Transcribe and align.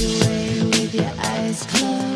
your 0.00 0.64
with 0.70 0.94
your 0.94 1.12
eyes 1.18 1.62
closed. 1.64 2.09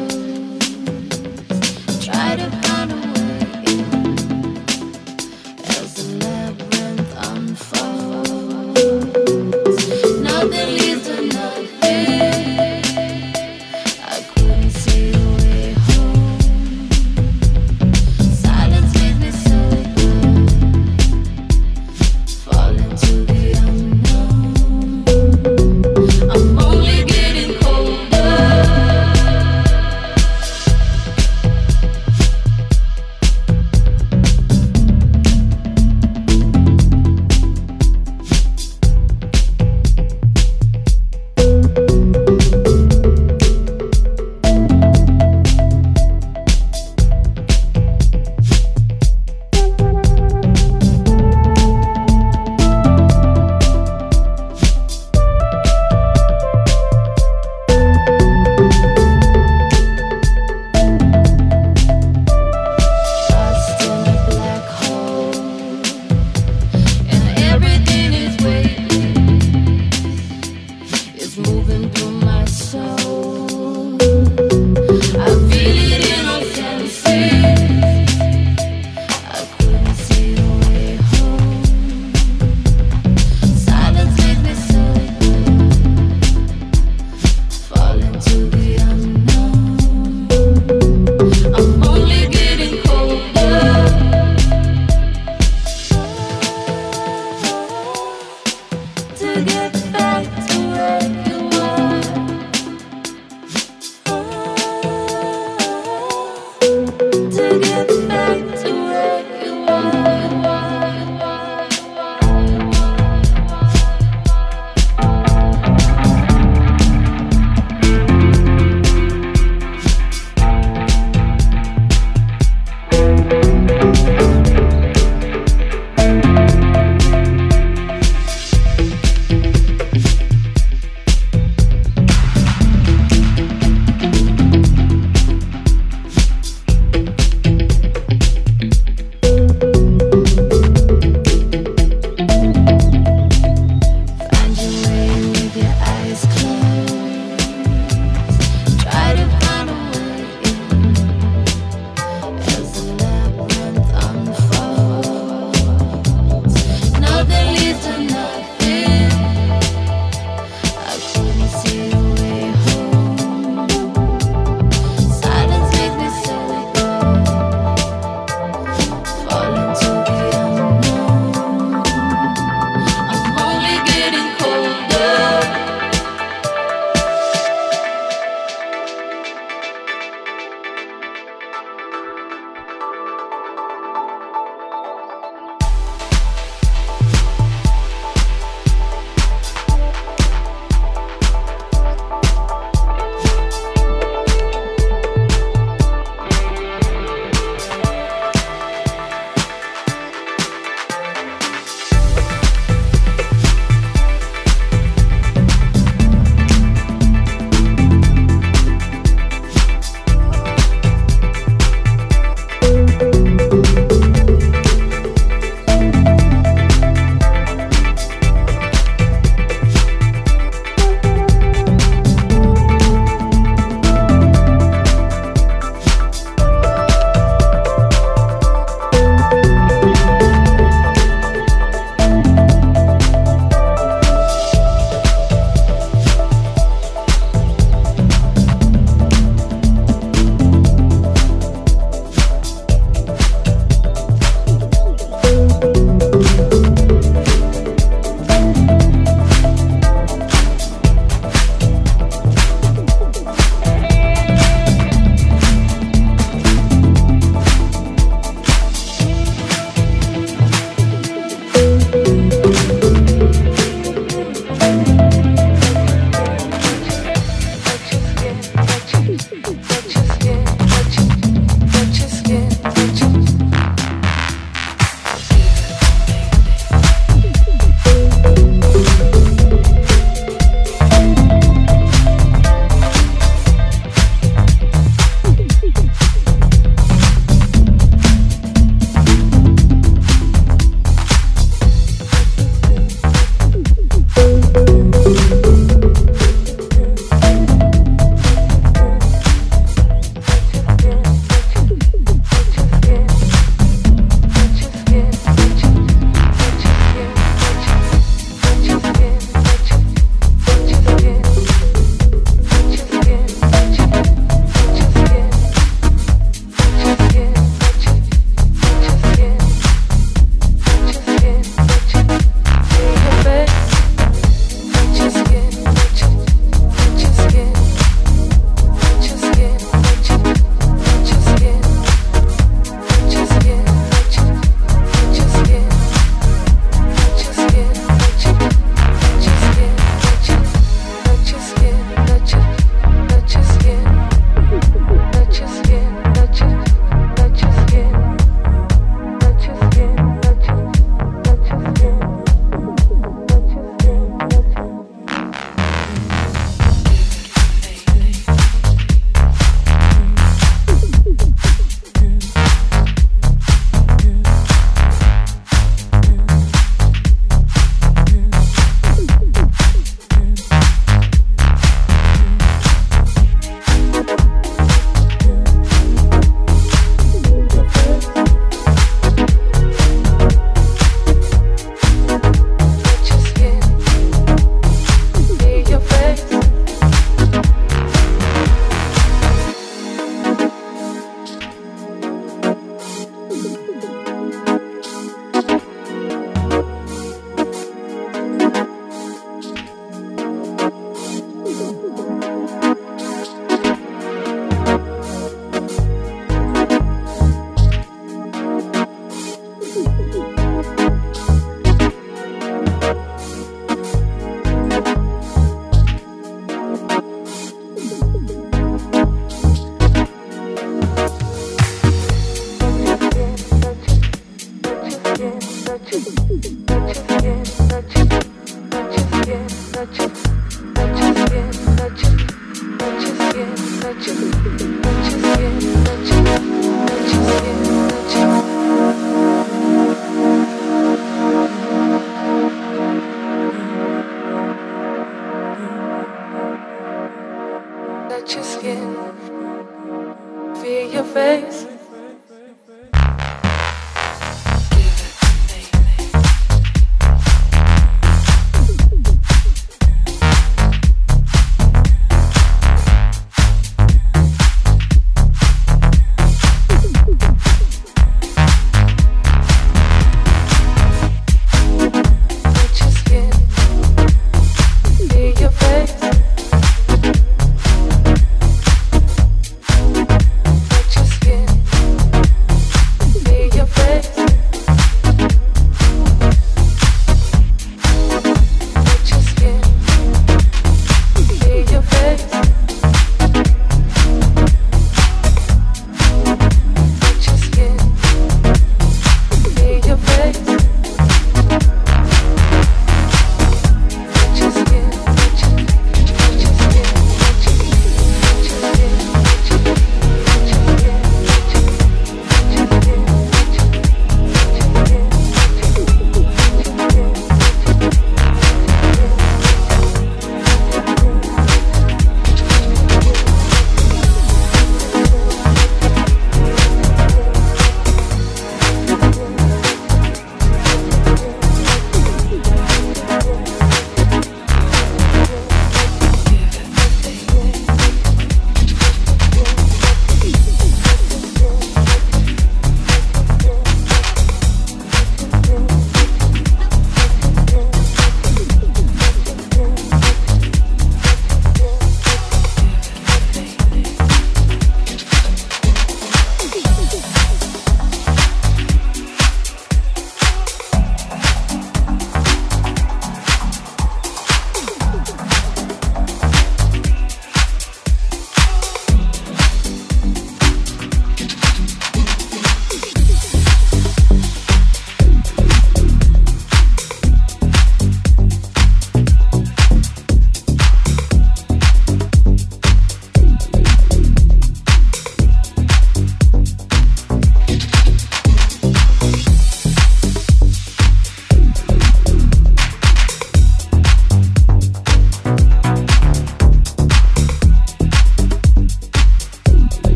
together. 107.14 107.93